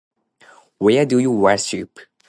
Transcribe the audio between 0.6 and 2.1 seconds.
Where do you worship?